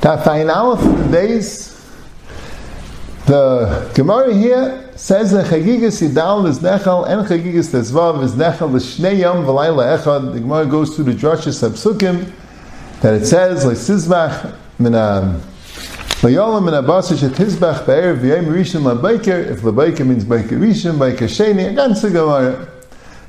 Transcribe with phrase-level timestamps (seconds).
[0.00, 1.72] Tafayin Aleph days.
[3.26, 9.18] The Gemara here says that Chagigas Yidal is Nechal and Chagigas Tezvav is Nechal L'Shnei
[9.18, 10.32] Yom V'Layla Echad.
[10.32, 12.30] The Gemara goes through the Drashas Sapsukim
[13.00, 15.40] that it says L'Sizbach Mina
[16.20, 21.26] Layolam Mina Basish at Hizbach Be'er V'Yem Rishon LaBaiker if LaBaiker means Baiker Rishon, Baiker
[21.26, 22.75] Sheni, against the Gemara.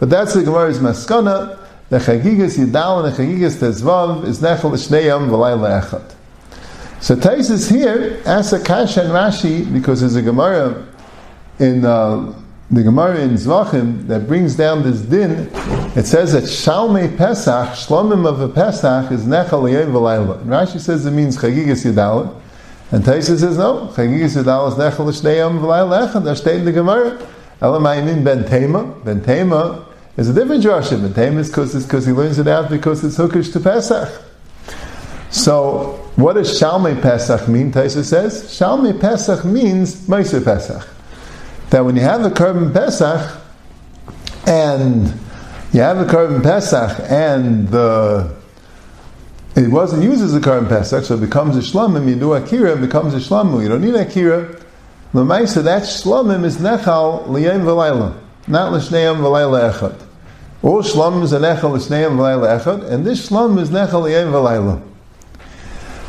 [0.00, 1.58] But that's the Gemara's Maskana.
[1.90, 6.14] The Chagigas Yidal and the Chagigas Tezvav is Nechal L'Shnei Yom V'Layla Echad.
[7.00, 10.86] So Tosafos here asks a kasha and Rashi because there's a Gemara
[11.58, 12.32] in uh,
[12.70, 15.50] the Gemara in Zvachim that brings down this din.
[15.94, 20.40] It says that Shalmei Pesach, Shlomim of a Pesach is Nechal Yom V'Layla.
[20.40, 22.40] And Rashi says it means Chagigas Yidal.
[22.90, 26.24] And Tosafos says no, Chagigas Yidal is Nechal L'Shnei Yom V'Layla Echad.
[26.24, 27.18] That's in the Gemara.
[27.60, 28.84] Elamayim Ben Tema.
[29.04, 29.84] Ben Tema
[30.16, 31.02] is a different Drashim.
[31.02, 34.22] Ben Tema is because he learns it out because it's hookish to Pesach.
[35.30, 37.72] So, what does Shalmei Pesach mean?
[37.72, 40.86] Tosafos says Shalmei Pesach means Meiser Pesach.
[41.70, 43.40] That when you have a korban Pesach
[44.46, 45.06] and
[45.72, 48.36] you have a korban Pesach and the
[49.54, 52.08] it wasn't used as a korban Pesach, so it becomes a shlomim.
[52.08, 53.62] You do akira, it becomes a shlomim.
[53.62, 54.60] You don't need akira.
[55.12, 58.18] The Meiser that shlomim is nechal liyem v'layla,
[58.50, 59.98] not l'shneyam v'layla echad.
[60.62, 64.82] All shlomim is a nechal l'shneyam v'layla echad, and this shlomim is nechal liyem v'layla.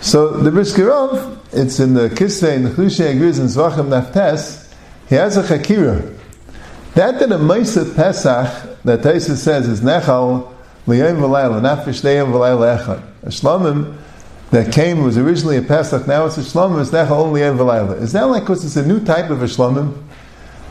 [0.00, 4.72] So the Brisker Rov, it's in the Kisvei, in the Chlushe agrees in Zvachim Naftes,
[5.08, 6.16] he has a Chakira.
[6.94, 10.52] That that a Maisa Pesach, that Tosafos says is Nechal,
[10.86, 13.02] Liyayim V'layla, not Fishneyim V'layla Echad.
[13.24, 13.96] A Shlomim
[14.50, 18.00] that came was originally a Pesach, now it's a Shlomim, it's Nechal only Liyayim V'layla.
[18.00, 20.00] Is that like, because it's a new type of a Shlomim?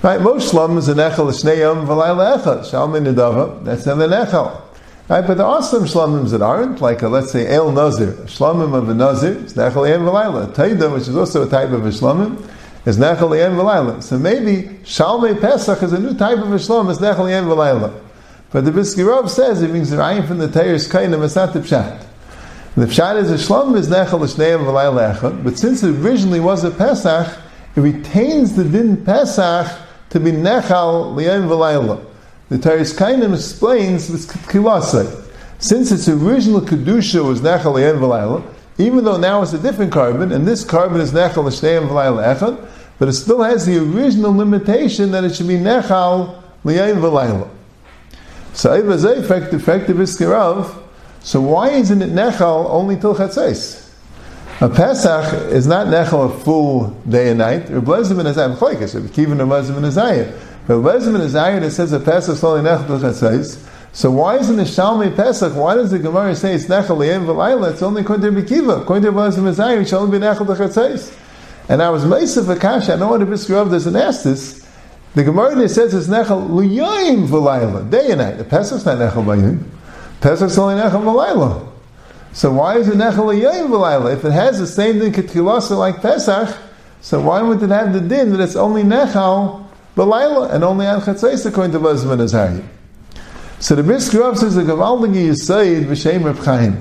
[0.00, 2.60] Right, most Shlomim is a Nechal, Shneyim V'layla Echad.
[2.60, 4.60] Shalmin Nidava, that's not a Nechal.
[5.08, 8.12] Right, but there are some shlomims that aren't, like a, let's say El Nazir.
[8.26, 10.54] Shlomim of a Nazir is Nechal Yem V'layla.
[10.54, 12.48] Taida, which is also a type of a shlomim,
[12.86, 14.00] is Nechal Yem V'layla.
[14.00, 18.00] So maybe Shalmei Pesach is a new type of a shlom, is Nechal Yem V'layla.
[18.52, 21.58] But the Brisker Rov says it means Rayim from the Tayer's Kainim, it's not the
[21.58, 22.06] Pshat.
[22.76, 26.62] The Pshat is a shlom is Nechal L'Shnei V'layla Echad, but since it originally was
[26.62, 27.36] a Pesach,
[27.74, 32.04] it retains the din Pesach to be Nechal L'Yem V'layla.
[32.48, 35.26] The Taris Kainim explains this kilasai.
[35.58, 38.42] Since its original kedusha was nechal v'layla,
[38.78, 42.68] even though now it's a different korban, and this korban is nechal l'shnei v'layla echad,
[42.98, 47.50] but it still has the original limitation that it should be nechal liyayin v'layla.
[48.54, 53.87] So Ivazay effective effective is So why isn't it nechal only till chatzais?
[54.60, 57.70] A Pesach is not nechal a full day and night.
[57.70, 58.94] Or blezim and azayim choikis.
[58.94, 60.38] Or kivin or blezim and azayim.
[60.68, 63.66] But Lezim and Azayah that says a Pesach is only Nechel Chatzais.
[63.94, 65.56] So why isn't the Shalmei Pesach?
[65.56, 67.72] Why does the Gemara say it's Nechel Liyem V'Layla?
[67.72, 68.82] It's only according to Bekiva.
[68.82, 71.16] According to Lezim and Azayah, it should only be Nechel Chatzais.
[71.70, 72.92] And I was Meisif Akasha.
[72.92, 74.62] I know what the Brisker Rov doesn't ask this.
[75.14, 78.36] The Gemara there says it's Nechel Liyem V'Layla, day and night.
[78.36, 79.64] The Pesach's not Nechel Bayim.
[80.20, 81.66] Pesach's only Nechel V'Layla.
[82.32, 84.14] So why is it Nechel V'Layla?
[84.14, 86.56] If it has the same thing Ketilasa like Pesach,
[87.00, 89.68] so why would it have the din that it's only Nechel
[89.98, 92.62] B'layla, and only on Chatzais according to Bezim and Azariah.
[93.58, 96.80] So the Brisker says the Gavaldagi Yisayid V'Shem Reb Chaim.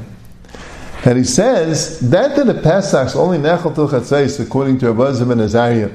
[1.03, 5.89] And he says that the Pesach's only Nechel to Chatzais according to Bezim and Azariah,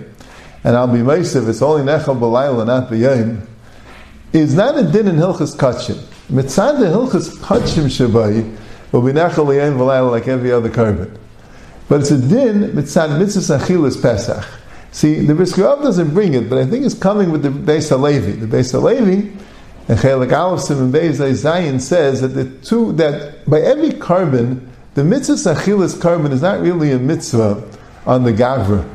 [0.65, 3.47] and I'll be Meisiv, it's only Nechel B'layla, not B'yayim,
[4.33, 5.99] is not a din in Hilchas Kachim.
[6.29, 8.59] Mitzad the Hilchas Kachim Shabai
[8.93, 11.19] will be Nechel B'yayim B'layla like every other korban.
[11.89, 14.47] But it's a din mitzad mitzvah achilas Pesach.
[14.93, 17.89] See, the Brisker Rov doesn't bring it, but I think it's coming with the Beis
[17.89, 18.33] Halevi.
[18.33, 19.33] The Beis Halevi,
[19.89, 25.03] and Chelik Aleph and Beis Zayin says that the two that by every korban, the
[25.03, 27.67] mitzvah achilas korban is not really a mitzvah
[28.07, 28.89] on the gavra.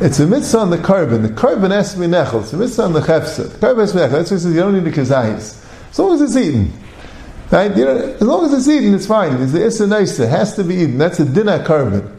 [0.00, 1.22] It's a mitzvah on the korban.
[1.22, 2.42] The korban has to be nechel.
[2.42, 3.52] It's a mitzvah on the chefsa.
[3.52, 4.10] The korban has to be nechel.
[4.10, 5.90] That's why you don't need the kazayis.
[5.90, 6.72] As long as it's eaten.
[7.52, 7.76] Right?
[7.76, 9.40] You know, as long as it's eaten, it's fine.
[9.42, 9.84] It's the issa
[10.24, 10.96] It has to be eaten.
[10.96, 12.10] That's a dinner korban.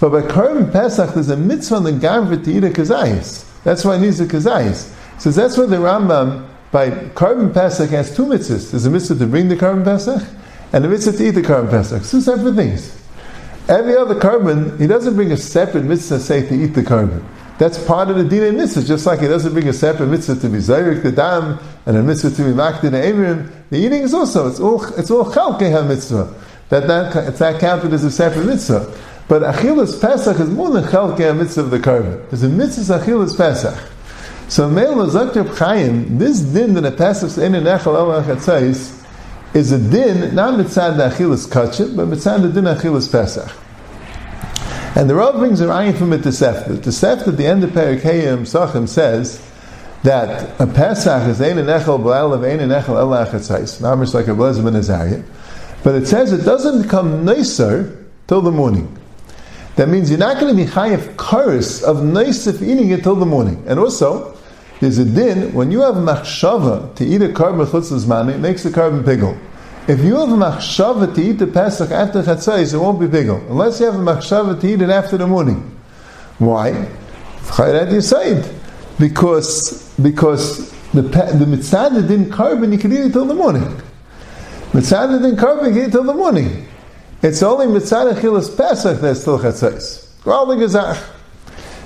[0.00, 3.44] But by Korban Pesach, there's a mitzvah on the Gavra to eat a kazayis.
[3.64, 4.94] That's why it needs a kazayis.
[5.20, 8.70] So that's why the Rambam, by Korban Pesach, has two mitzvahs.
[8.70, 10.22] There's a mitzvah to bring the Korban Pesach,
[10.72, 12.04] and a mitzvah to eat the Korban Pesach.
[12.04, 12.96] Two separate things.
[13.68, 17.22] Every other korban, he doesn't bring a separate mitzvah, say, to eat the korban.
[17.58, 20.48] That's part of the Dina mitzvah, just like it doesn't bring a separate mitzvah to
[20.48, 23.50] be Zayrik the Dam, and a mitzvah to be Makdin the Emrim.
[23.70, 26.34] The eating is also, it's all, it's all Chalkei mitzvah.
[26.68, 28.96] That, that, it's not counted as a separate mitzvah.
[29.26, 32.30] But Achilas Pesach is more than Chalkei mitzvah of the korban.
[32.30, 33.90] There's a mitzvah Achilas Pesach.
[34.48, 38.98] So Meil Zakter Chaim, this din that a Pesach in an Echel El Achatzais
[39.54, 43.50] is a din, not mitzad the achilas kachim, but mitzad the din achilas pesach.
[44.98, 46.82] And the Rav brings a raya from to Sefta.
[46.82, 49.40] The Sefta at the end of Perikayim Sachim says
[50.02, 53.80] that a Pesach is ein echel b'al of ein echel el achatzais.
[53.80, 55.22] Mamish like a blazim and Azariah.
[55.84, 58.98] But it says it doesn't become nicer till the morning.
[59.76, 63.24] That means you're not going to be chayiv karis of nice eating it till the
[63.24, 63.62] morning.
[63.68, 64.36] And also,
[64.80, 68.70] there's a din, when you have machshava to eat a korban chutzlas it makes the
[68.70, 69.38] korban piggle.
[69.88, 73.40] If you have a machshava to eat the Pesach after Chatzais, it won't be bigel.
[73.48, 75.74] Unless you have a machshava to eat it after the morning.
[76.36, 76.86] Why?
[78.98, 83.64] Because, because the, the mitzvah didn't korban, you can eat it till the morning.
[84.74, 86.68] Mitzvah didn't korban, you can eat it till the morning.
[87.22, 90.04] It's only mitzvah chilas Pesach that's still Chatzais.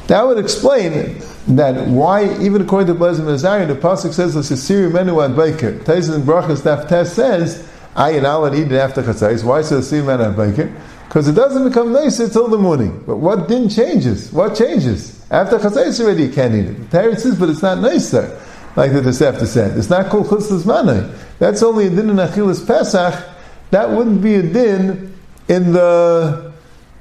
[0.09, 4.93] That would explain that why, even according to Blazim Azariah, the Pasuk says, the Sisiri
[4.93, 5.79] Menu Ad Baker.
[5.79, 9.45] Taisin Brachas Daf Test says, ayin al eat it after chatzais.
[9.45, 10.75] Why should the man have bacon?
[11.07, 13.03] Because it doesn't become nice until the morning.
[13.07, 14.33] But what din changes?
[14.33, 15.25] What changes?
[15.31, 16.91] After chatzais already you can't eat it.
[16.91, 18.41] The Tarot says, but it's not nicer,
[18.77, 19.77] like the Tosefta said.
[19.77, 21.15] It's not called chutzlas manai.
[21.39, 23.29] That's only a din in achilas pesach.
[23.71, 25.15] That wouldn't be a din
[25.49, 26.53] in the.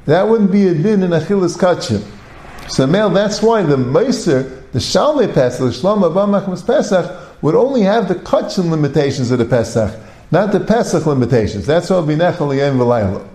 [0.06, 2.04] That wouldn't be a din in achilas kachim.
[2.70, 7.82] So, male, that's why the meiser, the shalmei pesach, the shlom abam pesach, would only
[7.82, 10.00] have the kachim limitations of the pesach
[10.32, 11.66] not the Pesach limitations.
[11.66, 13.28] That's all binechel yem v'layla.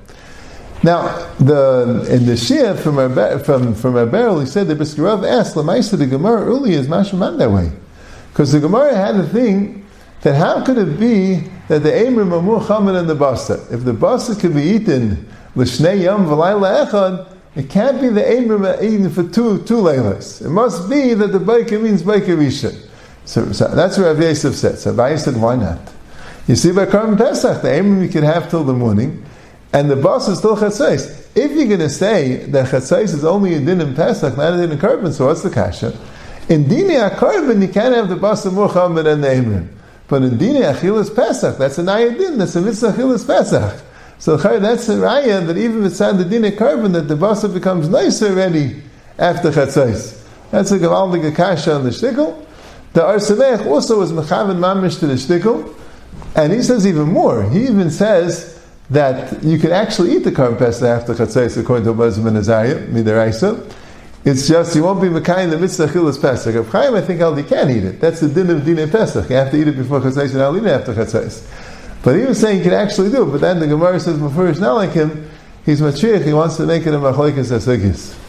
[0.83, 5.03] Now, the in the Shia from our, from from our barrel, he said the Brisker
[5.03, 7.71] Rov asked Lamaisa the Gemara earlier is Mashaman that way,
[8.31, 9.87] because the Gemara had a thing
[10.23, 13.55] that how could it be that the Amrim are more than the Basta?
[13.71, 18.83] If the Basta could be eaten l'shnei yom v'layla echad, it can't be the Amrim
[18.83, 20.45] eaten for two two laylas.
[20.45, 22.77] It must be that the baker means baker rishon.
[23.25, 24.79] So, so, that's what Rav Yosef said.
[24.79, 25.81] So Rav said, why not?
[26.47, 29.25] You see, by Karban Pesach, the aim we can have till the morning,
[29.73, 31.27] and the boss is still Chatzais.
[31.35, 34.57] If you're going to say that Chatzais is only a din in Pesach, not a
[34.57, 35.89] din in Karban, so what's the kasha?
[36.49, 39.69] In Dini HaKarban, you can't have the boss of Muhammad and the Emrim.
[40.07, 43.83] But in Dini Achilas Pesach, that's an ayadin, that's a mitzvah Achilas Pesach.
[44.19, 48.23] So that's a raya that even inside the Dini Karban, that the boss becomes nice
[48.23, 48.83] already
[49.19, 50.23] after Chatzais.
[50.53, 52.47] That's a Gavaldig Akasha on the Shtickle.
[52.93, 55.75] The Arsamech also was Mechavan Mamish to the Shtickle.
[56.35, 57.49] And he says even more.
[57.49, 61.93] He even says that you can actually eat the Karm Pesach after Chatzais according to
[61.93, 63.73] Bezim and Azariah.
[64.25, 66.55] It's just you won't be Mekayim the mitzvah chilas Pesach.
[66.55, 68.01] Of Chaim, I think you can eat it.
[68.01, 69.29] That's the din of din Pesach.
[69.31, 71.47] You have to eat it before Chatzais and I'll eat it after Chatzais.
[72.03, 73.33] But he was saying you can actually do it.
[73.33, 75.29] But then the Gemara says he's not like him,
[75.65, 76.25] he's matriach.
[76.25, 78.26] He wants to make it a machlekes asugis.